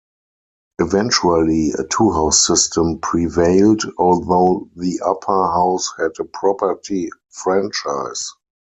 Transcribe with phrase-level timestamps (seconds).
[0.79, 8.33] Eventually a two-house system prevailed, although the Upper House had a property franchise.